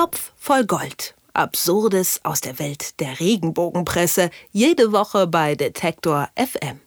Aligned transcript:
Topf 0.00 0.32
voll 0.38 0.64
Gold. 0.64 1.14
Absurdes 1.34 2.20
aus 2.22 2.40
der 2.40 2.58
Welt 2.58 2.98
der 3.00 3.20
Regenbogenpresse. 3.20 4.30
Jede 4.50 4.92
Woche 4.92 5.26
bei 5.26 5.54
Detektor 5.54 6.30
FM. 6.36 6.80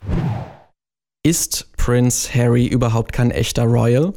Ist 1.22 1.68
Prince 1.78 2.34
Harry 2.34 2.66
überhaupt 2.66 3.14
kein 3.14 3.30
echter 3.30 3.66
Royal? 3.66 4.14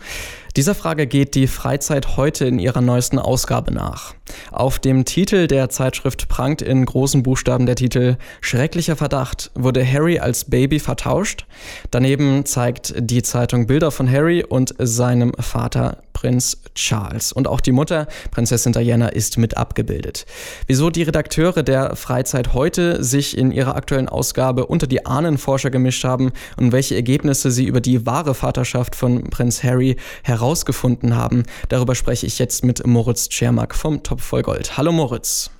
Dieser 0.57 0.75
Frage 0.75 1.07
geht 1.07 1.35
die 1.35 1.47
Freizeit 1.47 2.17
heute 2.17 2.47
in 2.47 2.59
ihrer 2.59 2.81
neuesten 2.81 3.19
Ausgabe 3.19 3.71
nach. 3.71 4.15
Auf 4.51 4.79
dem 4.79 5.05
Titel 5.05 5.47
der 5.47 5.69
Zeitschrift 5.69 6.29
prangt 6.29 6.63
in 6.63 6.87
großen 6.87 7.23
Buchstaben 7.23 7.67
der 7.67 7.77
Titel 7.77 8.17
Schrecklicher 8.41 8.97
Verdacht. 8.97 9.51
Wurde 9.55 9.87
Harry 9.87 10.19
als 10.19 10.47
Baby 10.47 10.81
vertauscht? 10.81 11.45
Daneben 11.91 12.47
zeigt 12.47 12.95
die 12.97 13.23
Zeitung 13.23 13.67
Bilder 13.67 13.91
von 13.91 14.11
Harry 14.11 14.43
und 14.43 14.75
seinem 14.79 15.35
Vater 15.39 16.03
Prinz 16.27 16.61
Charles. 16.75 17.31
Und 17.31 17.47
auch 17.47 17.61
die 17.61 17.71
Mutter, 17.71 18.09
Prinzessin 18.33 18.73
Diana, 18.73 19.11
ist 19.11 19.39
mit 19.39 19.57
abgebildet. 19.57 20.27
Wieso 20.67 20.91
die 20.91 21.05
Redakteure 21.05 21.63
der 21.63 21.95
Freizeit 21.95 22.53
heute 22.53 23.05
sich 23.05 23.39
in 23.39 23.53
ihrer 23.53 23.77
aktuellen 23.77 24.09
Ausgabe 24.09 24.67
unter 24.67 24.89
die 24.89 25.07
Ahnenforscher 25.07 25.71
gemischt 25.71 26.03
haben 26.03 26.33
und 26.57 26.73
welche 26.73 26.97
Ergebnisse 26.97 27.53
sie 27.53 27.67
über 27.67 27.81
die 27.81 28.07
wahre 28.07 28.35
Vaterschaft 28.35 28.97
von 28.97 29.23
Prinz 29.31 29.63
Harry 29.63 29.99
herausgefunden 30.25 31.15
haben, 31.15 31.45
darüber 31.69 31.95
spreche 31.95 32.27
ich 32.27 32.41
jetzt 32.41 32.65
mit 32.65 32.85
Moritz 32.85 33.29
Czermak 33.29 33.73
vom 33.77 34.03
Top 34.03 34.21
voll 34.21 34.43
Gold. 34.43 34.77
Hallo 34.77 34.91
Moritz. 34.91 35.53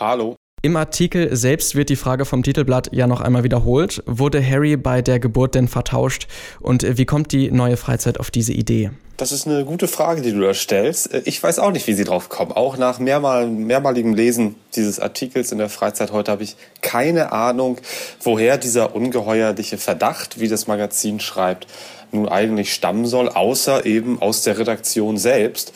Hallo. 0.00 0.34
Im 0.60 0.76
Artikel 0.76 1.36
selbst 1.36 1.76
wird 1.76 1.88
die 1.88 1.94
Frage 1.94 2.24
vom 2.24 2.42
Titelblatt 2.42 2.88
ja 2.92 3.06
noch 3.06 3.20
einmal 3.20 3.44
wiederholt. 3.44 4.02
Wurde 4.06 4.44
Harry 4.44 4.76
bei 4.76 5.02
der 5.02 5.20
Geburt 5.20 5.54
denn 5.54 5.68
vertauscht? 5.68 6.26
Und 6.58 6.98
wie 6.98 7.04
kommt 7.04 7.30
die 7.30 7.52
neue 7.52 7.76
Freizeit 7.76 8.18
auf 8.18 8.32
diese 8.32 8.52
Idee? 8.52 8.90
Das 9.18 9.30
ist 9.30 9.46
eine 9.46 9.64
gute 9.64 9.86
Frage, 9.86 10.20
die 10.20 10.32
du 10.32 10.40
da 10.40 10.54
stellst. 10.54 11.14
Ich 11.24 11.40
weiß 11.40 11.60
auch 11.60 11.70
nicht, 11.70 11.86
wie 11.86 11.92
sie 11.94 12.02
drauf 12.02 12.28
kommen. 12.28 12.50
Auch 12.50 12.76
nach 12.76 12.98
mehrmal, 12.98 13.46
mehrmaligem 13.46 14.14
Lesen 14.14 14.56
dieses 14.74 14.98
Artikels 14.98 15.52
in 15.52 15.58
der 15.58 15.68
Freizeit 15.68 16.10
heute 16.10 16.32
habe 16.32 16.42
ich 16.42 16.56
keine 16.82 17.30
Ahnung, 17.30 17.78
woher 18.20 18.58
dieser 18.58 18.96
ungeheuerliche 18.96 19.78
Verdacht, 19.78 20.40
wie 20.40 20.48
das 20.48 20.66
Magazin 20.66 21.20
schreibt, 21.20 21.68
nun 22.10 22.28
eigentlich 22.28 22.74
stammen 22.74 23.06
soll, 23.06 23.28
außer 23.28 23.86
eben 23.86 24.20
aus 24.20 24.42
der 24.42 24.58
Redaktion 24.58 25.18
selbst 25.18 25.72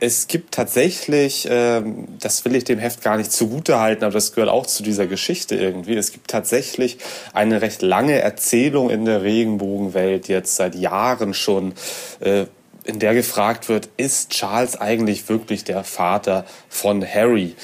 es 0.00 0.28
gibt 0.28 0.54
tatsächlich, 0.54 1.48
ähm, 1.50 2.06
das 2.20 2.44
will 2.44 2.54
ich 2.54 2.64
dem 2.64 2.78
Heft 2.78 3.02
gar 3.02 3.16
nicht 3.16 3.32
zugute 3.32 3.80
halten, 3.80 4.04
aber 4.04 4.14
das 4.14 4.32
gehört 4.32 4.50
auch 4.50 4.66
zu 4.66 4.82
dieser 4.82 5.06
Geschichte 5.06 5.56
irgendwie. 5.56 5.96
Es 5.96 6.12
gibt 6.12 6.28
tatsächlich 6.28 6.98
eine 7.32 7.62
recht 7.62 7.82
lange 7.82 8.20
Erzählung 8.20 8.90
in 8.90 9.04
der 9.04 9.22
Regenbogenwelt 9.22 10.28
jetzt 10.28 10.54
seit 10.56 10.76
Jahren 10.76 11.34
schon, 11.34 11.74
äh, 12.20 12.46
in 12.84 13.00
der 13.00 13.14
gefragt 13.14 13.68
wird, 13.68 13.88
ist 13.96 14.30
Charles 14.30 14.76
eigentlich 14.76 15.28
wirklich 15.28 15.64
der 15.64 15.84
Vater 15.84 16.46
von 16.68 17.04
Harry? 17.04 17.54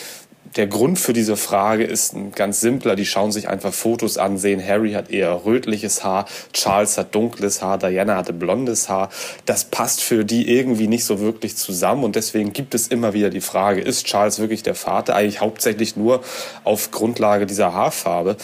Der 0.56 0.68
Grund 0.68 0.98
für 0.98 1.12
diese 1.12 1.36
Frage 1.36 1.84
ist 1.84 2.14
ein 2.14 2.32
ganz 2.32 2.60
simpler. 2.60 2.94
Die 2.94 3.06
schauen 3.06 3.32
sich 3.32 3.48
einfach 3.48 3.74
Fotos 3.74 4.18
an, 4.18 4.38
sehen, 4.38 4.64
Harry 4.64 4.92
hat 4.92 5.10
eher 5.10 5.44
rötliches 5.44 6.04
Haar, 6.04 6.26
Charles 6.52 6.96
hat 6.96 7.14
dunkles 7.14 7.60
Haar, 7.60 7.78
Diana 7.78 8.16
hatte 8.16 8.32
blondes 8.32 8.88
Haar. 8.88 9.10
Das 9.46 9.64
passt 9.64 10.02
für 10.02 10.24
die 10.24 10.48
irgendwie 10.48 10.86
nicht 10.86 11.04
so 11.04 11.20
wirklich 11.20 11.56
zusammen 11.56 12.04
und 12.04 12.14
deswegen 12.14 12.52
gibt 12.52 12.74
es 12.74 12.86
immer 12.86 13.14
wieder 13.14 13.30
die 13.30 13.40
Frage, 13.40 13.80
ist 13.80 14.06
Charles 14.06 14.38
wirklich 14.38 14.62
der 14.62 14.74
Vater? 14.74 15.16
Eigentlich 15.16 15.40
hauptsächlich 15.40 15.96
nur 15.96 16.22
auf 16.62 16.90
Grundlage 16.92 17.46
dieser 17.46 17.74
Haarfarbe 17.74 18.36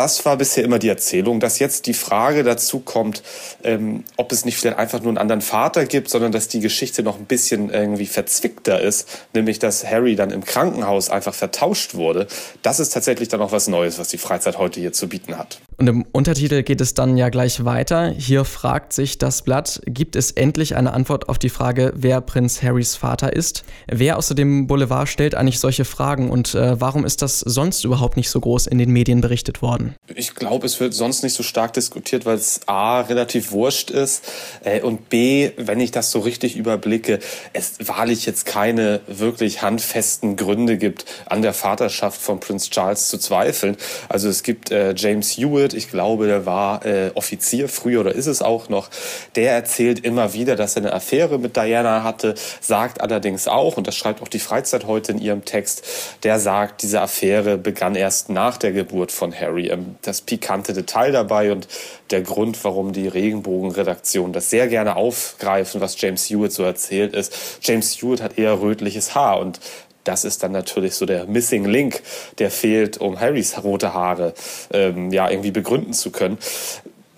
das 0.00 0.24
war 0.24 0.38
bisher 0.38 0.64
immer 0.64 0.78
die 0.78 0.88
Erzählung, 0.88 1.40
dass 1.40 1.58
jetzt 1.58 1.84
die 1.84 1.92
Frage 1.92 2.42
dazu 2.42 2.80
kommt, 2.80 3.22
ähm, 3.62 4.02
ob 4.16 4.32
es 4.32 4.46
nicht 4.46 4.56
vielleicht 4.56 4.78
einfach 4.78 5.00
nur 5.00 5.10
einen 5.10 5.18
anderen 5.18 5.42
Vater 5.42 5.84
gibt, 5.84 6.08
sondern 6.08 6.32
dass 6.32 6.48
die 6.48 6.60
Geschichte 6.60 7.02
noch 7.02 7.18
ein 7.18 7.26
bisschen 7.26 7.68
irgendwie 7.68 8.06
verzwickter 8.06 8.80
ist, 8.80 9.06
nämlich 9.34 9.58
dass 9.58 9.84
Harry 9.84 10.16
dann 10.16 10.30
im 10.30 10.42
Krankenhaus 10.42 11.10
einfach 11.10 11.34
vertauscht 11.34 11.96
wurde. 11.96 12.28
Das 12.62 12.80
ist 12.80 12.94
tatsächlich 12.94 13.28
dann 13.28 13.42
auch 13.42 13.52
was 13.52 13.68
Neues, 13.68 13.98
was 13.98 14.08
die 14.08 14.16
Freizeit 14.16 14.56
heute 14.56 14.80
hier 14.80 14.94
zu 14.94 15.06
bieten 15.06 15.36
hat. 15.36 15.60
Und 15.80 15.86
im 15.86 16.04
Untertitel 16.12 16.62
geht 16.62 16.82
es 16.82 16.92
dann 16.92 17.16
ja 17.16 17.30
gleich 17.30 17.64
weiter. 17.64 18.10
Hier 18.10 18.44
fragt 18.44 18.92
sich 18.92 19.16
das 19.16 19.40
Blatt, 19.40 19.80
gibt 19.86 20.14
es 20.14 20.30
endlich 20.30 20.76
eine 20.76 20.92
Antwort 20.92 21.30
auf 21.30 21.38
die 21.38 21.48
Frage, 21.48 21.94
wer 21.96 22.20
Prinz 22.20 22.62
Harrys 22.62 22.96
Vater 22.96 23.32
ist? 23.32 23.64
Wer 23.86 24.18
außer 24.18 24.34
dem 24.34 24.66
Boulevard 24.66 25.08
stellt 25.08 25.34
eigentlich 25.34 25.58
solche 25.58 25.86
Fragen 25.86 26.28
und 26.28 26.54
äh, 26.54 26.78
warum 26.78 27.06
ist 27.06 27.22
das 27.22 27.40
sonst 27.40 27.84
überhaupt 27.84 28.18
nicht 28.18 28.28
so 28.28 28.40
groß 28.40 28.66
in 28.66 28.76
den 28.76 28.90
Medien 28.90 29.22
berichtet 29.22 29.62
worden? 29.62 29.94
Ich 30.14 30.34
glaube, 30.34 30.66
es 30.66 30.80
wird 30.80 30.92
sonst 30.92 31.22
nicht 31.22 31.32
so 31.32 31.42
stark 31.42 31.72
diskutiert, 31.72 32.26
weil 32.26 32.36
es 32.36 32.60
A, 32.66 33.00
relativ 33.00 33.50
wurscht 33.50 33.90
ist 33.90 34.30
äh, 34.64 34.82
und 34.82 35.08
B, 35.08 35.52
wenn 35.56 35.80
ich 35.80 35.92
das 35.92 36.10
so 36.10 36.18
richtig 36.20 36.56
überblicke, 36.56 37.20
es 37.54 37.76
wahrlich 37.82 38.26
jetzt 38.26 38.44
keine 38.44 39.00
wirklich 39.06 39.62
handfesten 39.62 40.36
Gründe 40.36 40.76
gibt, 40.76 41.06
an 41.24 41.40
der 41.40 41.54
Vaterschaft 41.54 42.20
von 42.20 42.38
Prinz 42.38 42.68
Charles 42.68 43.08
zu 43.08 43.16
zweifeln. 43.16 43.78
Also 44.10 44.28
es 44.28 44.42
gibt 44.42 44.70
äh, 44.70 44.92
James 44.94 45.38
Hewitt, 45.38 45.69
ich 45.74 45.90
glaube, 45.90 46.26
der 46.26 46.46
war 46.46 46.84
äh, 46.84 47.10
Offizier 47.14 47.68
früher 47.68 48.00
oder 48.00 48.14
ist 48.14 48.26
es 48.26 48.42
auch 48.42 48.68
noch, 48.68 48.88
der 49.36 49.52
erzählt 49.52 50.04
immer 50.04 50.32
wieder, 50.32 50.56
dass 50.56 50.76
er 50.76 50.82
eine 50.82 50.92
Affäre 50.92 51.38
mit 51.38 51.56
Diana 51.56 52.02
hatte, 52.02 52.34
sagt 52.60 53.00
allerdings 53.00 53.48
auch, 53.48 53.76
und 53.76 53.86
das 53.86 53.96
schreibt 53.96 54.22
auch 54.22 54.28
die 54.28 54.38
Freizeit 54.38 54.86
heute 54.86 55.12
in 55.12 55.18
ihrem 55.18 55.44
Text, 55.44 55.84
der 56.22 56.38
sagt, 56.38 56.82
diese 56.82 57.00
Affäre 57.00 57.58
begann 57.58 57.94
erst 57.94 58.28
nach 58.28 58.56
der 58.56 58.72
Geburt 58.72 59.12
von 59.12 59.34
Harry. 59.34 59.70
Das 60.02 60.20
pikante 60.20 60.72
Detail 60.72 61.12
dabei 61.12 61.52
und 61.52 61.68
der 62.10 62.22
Grund, 62.22 62.62
warum 62.64 62.92
die 62.92 63.08
Regenbogenredaktion 63.08 64.32
das 64.32 64.50
sehr 64.50 64.68
gerne 64.68 64.96
aufgreifen, 64.96 65.80
was 65.80 66.00
James 66.00 66.28
Hewitt 66.28 66.52
so 66.52 66.62
erzählt, 66.62 67.14
ist, 67.14 67.58
James 67.62 68.00
Hewitt 68.00 68.22
hat 68.22 68.38
eher 68.38 68.60
rötliches 68.60 69.14
Haar 69.14 69.40
und 69.40 69.60
das 70.04 70.24
ist 70.24 70.42
dann 70.42 70.52
natürlich 70.52 70.94
so 70.94 71.06
der 71.06 71.26
Missing 71.26 71.64
Link, 71.64 72.02
der 72.38 72.50
fehlt, 72.50 72.98
um 72.98 73.20
Harrys 73.20 73.62
rote 73.62 73.94
Haare 73.94 74.34
ähm, 74.72 75.12
ja 75.12 75.28
irgendwie 75.28 75.50
begründen 75.50 75.92
zu 75.92 76.10
können. 76.10 76.38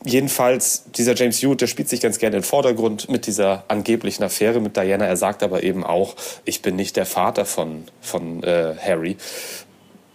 Jedenfalls, 0.05 0.85
dieser 0.97 1.15
James 1.15 1.41
Hewitt, 1.41 1.61
der 1.61 1.69
spielt 1.69 1.89
sich 1.89 2.01
ganz 2.01 2.19
gerne 2.19 2.37
in 2.37 2.43
den 2.43 2.49
Vordergrund 2.49 3.09
mit 3.09 3.27
dieser 3.27 3.65
angeblichen 3.69 4.25
Affäre 4.25 4.61
mit 4.61 4.77
Diana. 4.77 5.07
Er 5.07 5.17
sagt 5.17 5.45
aber 5.45 5.63
eben 5.63 5.85
auch, 5.85 6.17
ich 6.45 6.61
bin 6.61 6.75
nicht 6.75 6.97
der 6.97 7.07
Vater 7.07 7.45
von, 7.45 7.85
von 8.01 8.43
äh, 8.43 8.75
Harry. 8.85 9.17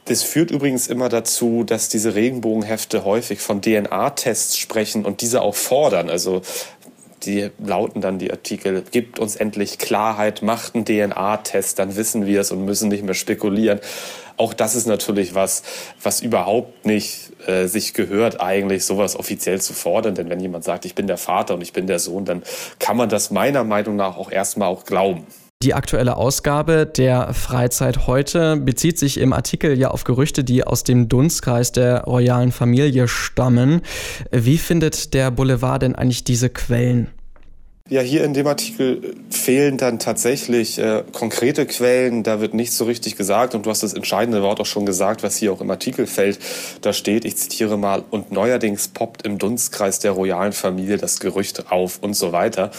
Das 0.05 0.23
führt 0.23 0.51
übrigens 0.51 0.88
immer 0.88 1.09
dazu, 1.09 1.63
dass 1.66 1.89
diese 1.89 2.16
Regenbogenhefte 2.16 3.05
häufig 3.05 3.39
von 3.39 3.61
DNA-Tests 3.61 4.57
sprechen 4.57 5.05
und 5.05 5.22
diese 5.22 5.41
auch 5.41 5.55
fordern. 5.55 6.09
Also 6.09 6.41
die 7.23 7.50
lauten 7.57 8.01
dann 8.01 8.19
die 8.19 8.31
Artikel, 8.31 8.83
gibt 8.91 9.19
uns 9.19 9.35
endlich 9.35 9.78
Klarheit, 9.78 10.41
macht 10.41 10.75
einen 10.75 10.85
DNA-Test, 10.85 11.79
dann 11.79 11.95
wissen 11.95 12.25
wir 12.25 12.41
es 12.41 12.51
und 12.51 12.66
müssen 12.66 12.89
nicht 12.89 13.03
mehr 13.03 13.13
spekulieren. 13.13 13.79
Auch 14.38 14.53
das 14.53 14.75
ist 14.75 14.85
natürlich 14.85 15.33
was, 15.33 15.63
was 16.01 16.22
überhaupt 16.22 16.85
nicht 16.85 17.31
äh, 17.47 17.66
sich 17.66 17.95
gehört, 17.95 18.39
eigentlich 18.39 18.85
sowas 18.85 19.16
offiziell 19.16 19.59
zu 19.59 19.73
fordern. 19.73 20.13
Denn 20.13 20.29
wenn 20.29 20.39
jemand 20.39 20.63
sagt, 20.63 20.85
ich 20.85 20.94
bin 20.94 21.07
der 21.07 21.17
Vater 21.17 21.55
und 21.55 21.61
ich 21.61 21.73
bin 21.73 21.88
der 21.88 21.97
Sohn, 22.00 22.23
dann 22.23 22.44
kann 22.78 22.97
man 22.97 23.09
das 23.09 23.31
meiner 23.31 23.63
Meinung 23.63 23.95
nach 23.95 24.16
auch 24.16 24.31
erstmal 24.31 24.67
auch 24.67 24.85
glauben. 24.85 25.25
Die 25.63 25.73
aktuelle 25.73 26.18
Ausgabe 26.18 26.85
der 26.85 27.34
Freizeit 27.34 28.06
heute 28.06 28.57
bezieht 28.57 29.00
sich 29.00 29.19
im 29.19 29.34
Artikel 29.34 29.75
ja 29.75 29.88
auf 29.90 30.03
Gerüchte, 30.03 30.44
die 30.44 30.63
aus 30.63 30.84
dem 30.84 31.09
Dunstkreis 31.09 31.72
der 31.72 32.03
royalen 32.03 32.51
Familie 32.51 33.07
stammen. 33.07 33.81
Wie 34.29 34.59
findet 34.59 35.16
der 35.16 35.31
Boulevard 35.31 35.81
denn 35.81 35.96
eigentlich 35.96 36.23
diese 36.23 36.51
Quellen? 36.51 37.07
Ja, 37.90 38.01
hier 38.01 38.23
in 38.23 38.35
dem 38.35 38.46
Artikel 38.46 39.16
fehlen 39.31 39.78
dann 39.78 39.97
tatsächlich 39.97 40.78
äh, 40.78 41.03
konkrete 41.12 41.66
Quellen. 41.66 42.22
Da 42.22 42.40
wird 42.40 42.53
nichts 42.53 42.78
so 42.78 42.84
richtig 42.84 43.16
gesagt. 43.16 43.56
Und 43.56 43.66
du 43.66 43.72
hast 43.72 43.81
das 43.81 43.94
entscheidende 43.94 44.44
Wort 44.44 44.59
auch 44.59 44.66
schon 44.67 44.85
gesagt, 44.85 45.23
was 45.23 45.38
hier 45.38 45.51
auch 45.53 45.62
im 45.62 45.72
Artikel 45.72 46.06
fällt. 46.06 46.38
Da 46.81 46.94
steht, 46.94 47.25
ich 47.25 47.35
zitiere 47.35 47.78
mal, 47.78 48.03
und 48.12 48.31
neuerdings 48.31 48.90
poppt 48.90 49.25
im 49.25 49.40
Dunstkreis 49.40 49.97
der 49.97 50.12
royalen 50.12 50.53
Familie 50.53 50.97
das 50.97 51.19
Gerücht 51.19 51.72
auf 51.72 51.97
und 52.03 52.13
so 52.13 52.31
weiter 52.31 52.69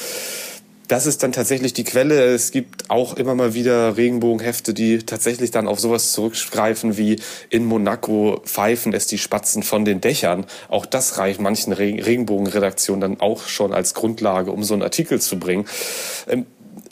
das 0.89 1.07
ist 1.07 1.23
dann 1.23 1.33
tatsächlich 1.33 1.75
die 1.75 1.85
Quelle. 1.85 2.35
Es 2.35 2.51
gibt 2.51 2.91
auch 2.91 3.15
immer 3.15 3.35
mal 3.35 3.55
wieder 3.55 3.97
Regenbogenhefte, 3.97 4.73
die 4.73 4.99
tatsächlich 4.99 5.51
dann 5.51 5.69
auf 5.69 5.79
sowas 5.79 6.13
zurückgreifen 6.13 6.97
wie 6.97 7.21
in 7.51 7.67
Monaco 7.67 8.41
pfeifen 8.45 8.95
es 8.95 9.07
die 9.07 9.19
Spatzen 9.19 9.63
von 9.63 9.85
den 9.85 10.01
Dächern. 10.01 10.47
Auch 10.69 10.87
das 10.87 11.19
reicht 11.19 11.41
manchen 11.41 11.73
Regenbogenredaktionen 11.75 13.01
dann 13.01 13.21
auch 13.21 13.47
schon 13.47 13.73
als 13.73 13.93
Grundlage, 13.93 14.51
um 14.51 14.65
so 14.65 14.75
einen 14.75 14.83
Artikel 14.83 15.21
zu 15.21 15.39
bringen. 15.39 15.67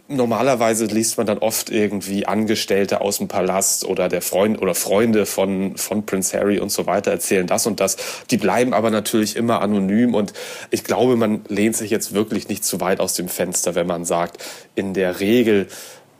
Normalerweise 0.09 0.85
liest 0.85 1.19
man 1.19 1.27
dann 1.27 1.39
oft 1.39 1.69
irgendwie 1.69 2.27
Angestellte 2.27 3.01
aus 3.01 3.19
dem 3.19 3.27
Palast 3.27 3.85
oder 3.85 4.09
der 4.09 4.23
Freund 4.23 4.63
oder 4.63 4.77
Freunde 4.77 5.27
von, 5.27 5.77
von 5.77 6.07
Prince 6.07 6.39
Harry 6.39 6.61
und 6.61 6.71
so 6.71 6.87
weiter 6.87 7.11
erzählen 7.11 7.49
das 7.49 7.67
und 7.67 7.81
das. 7.81 7.97
Die 8.31 8.37
bleiben 8.37 8.73
aber 8.73 8.93
natürlich 8.93 9.35
immer 9.35 9.61
anonym 9.63 10.15
und 10.15 10.33
ich 10.71 10.85
glaube, 10.85 11.17
man 11.17 11.45
lehnt 11.49 11.77
sich 11.77 11.91
jetzt 11.91 12.15
wirklich 12.15 12.49
nicht 12.49 12.65
zu 12.65 12.81
weit 12.81 13.01
aus 13.01 13.15
dem 13.15 13.29
Fenster, 13.29 13.75
wenn 13.75 13.89
man 13.89 14.05
sagt, 14.05 14.45
in 14.77 14.95
der 14.95 15.19
Regel 15.19 15.67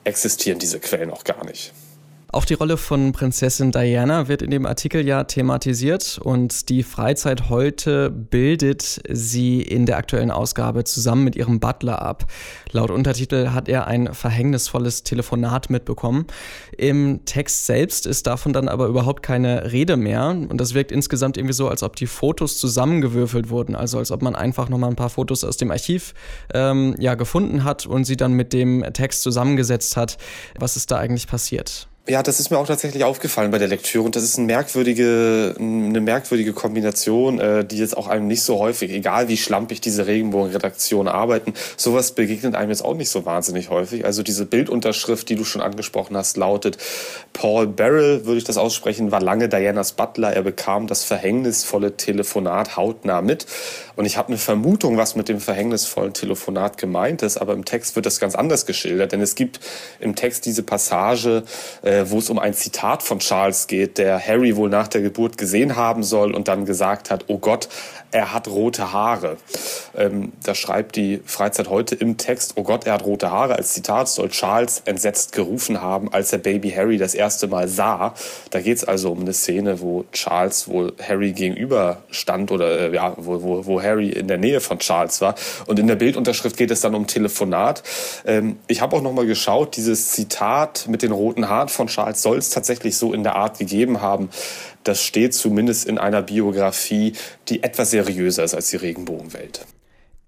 existieren 0.03 0.59
diese 0.59 0.81
Quellen 0.81 1.13
auch 1.13 1.23
gar 1.23 1.45
nicht. 1.45 1.73
Auch 2.33 2.45
die 2.45 2.55
Rolle 2.55 2.77
von 2.77 3.13
Prinzessin 3.13 3.71
Diana 3.71 4.27
wird 4.27 4.43
in 4.43 4.51
dem 4.51 4.67
Artikel 4.67 5.07
ja 5.07 5.25
thematisiert 5.25 6.19
und 6.23 6.69
die 6.69 6.83
Freizeit 6.83 7.49
heute 7.51 8.11
bildet 8.11 9.01
sie 9.09 9.63
in 9.63 9.87
der 9.87 9.97
aktuellen 9.97 10.33
Ausgabe 10.33 10.83
zusammen 10.83 11.23
mit 11.23 11.37
ihrem 11.37 11.61
Butler 11.61 12.03
ab. 12.03 12.27
Laut 12.73 12.91
Untertitel 12.91 13.51
hat 13.51 13.69
er 13.69 13.87
ein 13.87 14.13
verhängnisvolles 14.13 15.05
Telefonat 15.05 15.71
mitbekommen. 15.71 16.27
Im 16.77 17.25
Text 17.27 17.65
selbst 17.65 18.07
ist 18.07 18.27
davon 18.27 18.53
dann 18.53 18.69
aber 18.69 18.87
überhaupt 18.89 19.23
keine 19.23 19.71
Rede 19.71 19.97
mehr 19.97 20.31
und 20.31 20.61
das 20.61 20.75
wirkt 20.75 20.91
insgesamt 20.91 21.37
irgendwie 21.37 21.55
so, 21.55 21.69
als 21.69 21.85
ob 21.85 21.95
die 21.95 22.09
Fotos 22.09 22.59
zusammengewürfelt 22.59 23.51
wurden, 23.51 23.77
also 23.77 23.99
als 23.99 24.11
ob 24.11 24.21
man 24.23 24.35
einfach 24.35 24.69
nochmal 24.69 24.91
ein 24.91 24.97
paar 24.97 25.11
Fotos 25.11 25.45
aus 25.45 25.59
dem 25.59 25.71
Archiv 25.71 26.13
ähm, 26.53 26.97
ja 26.99 27.15
gefunden 27.15 27.63
hat 27.63 27.87
und 27.87 28.05
sie 28.05 28.17
dann 28.17 28.33
mit 28.33 28.53
dem 28.53 28.85
Text 28.93 29.23
zusammengesetzt 29.23 29.97
hat. 29.97 30.19
Was 30.59 30.77
ist 30.77 30.91
da 30.91 30.99
eigentlich 30.99 31.29
passiert? 31.29 31.89
Ja, 32.09 32.23
das 32.23 32.39
ist 32.39 32.51
mir 32.51 32.59
auch 32.59 32.69
tatsächlich 32.69 33.03
aufgefallen 33.03 33.51
bei 33.51 33.59
der 33.59 33.67
Lektüre 33.67 34.05
und 34.05 34.15
das 34.15 34.23
ist 34.23 34.39
eine 34.39 34.47
merkwürdige, 34.47 35.57
eine 35.59 36.01
merkwürdige 36.01 36.53
Kombination, 36.53 37.41
äh, 37.41 37.65
die 37.65 37.79
jetzt 37.79 37.97
auch 37.97 38.07
einem 38.07 38.29
nicht 38.29 38.43
so 38.43 38.61
häufig, 38.61 38.93
egal 38.93 39.27
wie 39.27 39.37
schlampig 39.37 39.81
diese 39.81 40.07
Regenbogenredaktionen 40.07 41.13
arbeiten, 41.13 41.53
sowas 41.77 42.13
begegnet 42.13 42.55
einem 42.55 42.71
jetzt 42.71 42.85
auch 42.85 42.95
nicht 42.95 43.09
so 43.09 43.25
wahnsinnig 43.25 43.71
häufig. 43.71 44.05
Also 44.05 44.23
diese 44.23 44.47
Bildunterschrift, 44.47 45.29
die 45.29 45.35
du 45.35 45.43
schon 45.43 45.61
angesprochen 45.61 46.17
hast, 46.17 46.37
lautet 46.37 46.79
Paul 47.33 47.67
Barrel, 47.67 48.25
würde 48.25 48.39
ich 48.39 48.45
das 48.45 48.57
aussprechen, 48.57 49.11
war 49.11 49.21
lange 49.21 49.49
Dianas 49.49 49.91
Butler. 49.91 50.33
Er 50.33 50.43
bekam 50.43 50.87
das 50.87 51.03
verhängnisvolle 51.03 51.97
Telefonat 51.97 52.77
hautnah 52.77 53.21
mit. 53.21 53.47
Und 53.97 54.05
ich 54.05 54.17
habe 54.17 54.29
eine 54.29 54.39
Vermutung, 54.39 54.97
was 54.97 55.17
mit 55.17 55.29
dem 55.29 55.41
verhängnisvollen 55.41 56.13
Telefonat 56.13 56.79
gemeint 56.79 57.23
ist, 57.23 57.39
aber 57.39 57.55
im 57.55 57.65
Text 57.65 57.97
wird 57.97 58.07
das 58.07 58.21
ganz 58.21 58.35
anders 58.35 58.67
geschildert, 58.67 59.13
denn 59.13 59.23
es 59.23 59.35
gibt 59.35 59.59
im 60.01 60.15
Text 60.15 60.45
diese 60.45 60.63
Passage, 60.63 61.43
äh, 61.83 61.96
wo 62.05 62.19
es 62.19 62.31
um 62.31 62.39
ein 62.39 62.55
Zitat 62.55 63.03
von 63.03 63.19
Charles 63.21 63.67
geht, 63.67 63.99
der 63.99 64.25
Harry 64.25 64.57
wohl 64.57 64.69
nach 64.69 64.89
der 64.89 65.01
Geburt 65.01 65.39
gesehen 65.39 65.77
haben 65.77 66.03
soll 66.03 66.35
und 66.35 66.49
dann 66.49 66.65
gesagt 66.67 67.11
hat, 67.11 67.25
oh 67.29 67.39
Gott, 67.39 67.69
er 68.13 68.33
hat 68.33 68.49
rote 68.49 68.93
Haare. 68.93 69.37
Ähm, 69.97 70.33
da 70.43 70.55
schreibt 70.55 70.97
die 70.97 71.21
Freizeit 71.27 71.69
heute 71.69 71.95
im 71.95 72.17
Text, 72.17 72.55
oh 72.57 72.63
Gott, 72.63 72.87
er 72.87 72.95
hat 72.95 73.05
rote 73.05 73.31
Haare. 73.31 73.57
Als 73.57 73.75
Zitat 73.75 74.09
soll 74.09 74.31
Charles 74.31 74.83
entsetzt 74.85 75.33
gerufen 75.33 75.83
haben, 75.83 76.13
als 76.13 76.33
er 76.33 76.39
Baby 76.39 76.71
Harry 76.71 76.99
das 76.99 77.15
erste 77.15 77.49
Mal 77.49 77.69
sah. 77.69 78.15
Da 78.51 78.61
geht 78.61 78.77
es 78.79 78.85
also 78.85 79.11
um 79.13 79.21
eine 79.21 79.33
Szene, 79.33 79.81
wo 79.81 80.05
Charles 80.13 80.69
wohl 80.69 80.95
Harry 81.07 81.33
gegenüber 81.33 81.99
stand 82.11 82.51
oder 82.53 82.91
äh, 82.91 82.95
ja, 82.95 83.15
wo, 83.17 83.43
wo, 83.43 83.67
wo 83.67 83.83
Harry 83.83 84.11
in 84.11 84.29
der 84.29 84.39
Nähe 84.39 84.61
von 84.61 84.79
Charles 84.79 85.21
war. 85.21 85.35
Und 85.67 85.79
in 85.79 85.87
der 85.87 85.97
Bildunterschrift 85.97 86.57
geht 86.57 86.71
es 86.71 86.81
dann 86.81 86.95
um 86.95 87.07
Telefonat. 87.07 87.83
Ähm, 88.25 88.59
ich 88.67 88.81
habe 88.81 88.97
auch 88.97 89.03
noch 89.03 89.13
mal 89.13 89.27
geschaut, 89.27 89.77
dieses 89.77 90.11
Zitat 90.11 90.87
mit 90.89 91.03
den 91.03 91.13
roten 91.13 91.49
Haaren 91.49 91.69
von 91.87 91.95
Charles 91.95 92.23
soll 92.23 92.39
es 92.39 92.51
tatsächlich 92.51 92.97
so 92.97 93.13
in 93.13 93.23
der 93.23 93.37
Art 93.37 93.59
gegeben 93.59 94.01
haben. 94.01 94.29
Das 94.85 95.03
steht 95.03 95.35
zumindest 95.35 95.87
in 95.87 95.99
einer 95.99 96.23
Biografie, 96.23 97.13
die 97.49 97.63
etwas 97.63 97.91
seriöser 97.91 98.45
ist 98.45 98.55
als 98.55 98.71
die 98.71 98.77
Regenbogenwelt. 98.77 99.67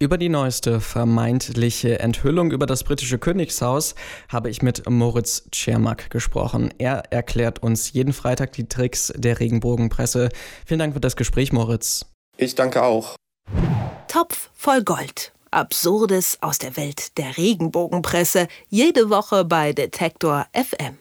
Über 0.00 0.16
die 0.16 0.28
neueste 0.28 0.80
vermeintliche 0.80 1.98
Enthüllung 1.98 2.52
über 2.52 2.66
das 2.66 2.84
britische 2.84 3.18
Königshaus 3.18 3.96
habe 4.28 4.48
ich 4.48 4.62
mit 4.62 4.88
Moritz 4.88 5.42
Czermak 5.50 6.10
gesprochen. 6.10 6.72
Er 6.78 7.02
erklärt 7.10 7.60
uns 7.64 7.92
jeden 7.92 8.12
Freitag 8.12 8.52
die 8.52 8.68
Tricks 8.68 9.12
der 9.16 9.40
Regenbogenpresse. 9.40 10.28
Vielen 10.64 10.78
Dank 10.78 10.94
für 10.94 11.00
das 11.00 11.16
Gespräch, 11.16 11.52
Moritz. 11.52 12.06
Ich 12.36 12.54
danke 12.54 12.84
auch. 12.84 13.16
Topf 14.06 14.50
voll 14.54 14.84
Gold. 14.84 15.32
Absurdes 15.50 16.38
aus 16.42 16.58
der 16.58 16.76
Welt 16.76 17.18
der 17.18 17.36
Regenbogenpresse. 17.36 18.46
Jede 18.68 19.10
Woche 19.10 19.44
bei 19.44 19.72
Detektor 19.72 20.46
FM. 20.52 20.96